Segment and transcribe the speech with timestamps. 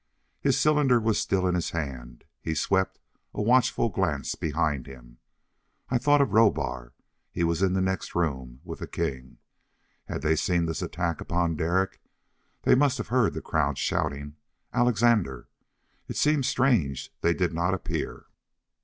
[0.39, 2.99] His cylinder was still in his hand; he swept
[3.35, 5.19] a watchful glance behind him.
[5.89, 6.93] I thought of Rohbar.
[7.29, 9.37] He was in the next room, with the king.
[10.05, 12.01] Had they seen this attack upon Derek?
[12.63, 14.37] They must have heard the crowd shouting,
[14.73, 15.47] "Alexandre!"
[16.07, 18.25] It seemed strange they did not appear.